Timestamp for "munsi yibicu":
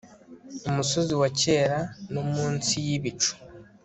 2.31-3.31